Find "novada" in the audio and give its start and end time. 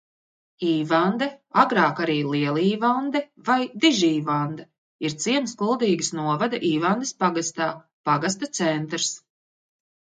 6.25-6.65